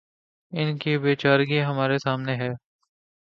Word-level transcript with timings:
ان 0.53 0.77
کی 0.77 0.97
بے 0.97 1.15
چارگی 1.15 1.61
ہمارے 1.63 1.97
سامنے 1.97 2.35
ہے۔ 2.35 2.49